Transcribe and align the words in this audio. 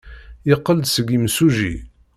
Yeqqel-d 0.49 0.85
seg 0.89 1.07
yimsujji. 1.11 1.75